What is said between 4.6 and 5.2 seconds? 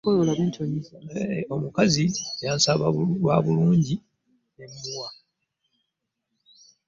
mmuwa.